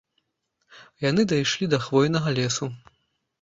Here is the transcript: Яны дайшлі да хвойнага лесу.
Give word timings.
Яны 1.09 1.25
дайшлі 1.33 1.69
да 1.75 1.79
хвойнага 1.85 2.29
лесу. 2.41 2.71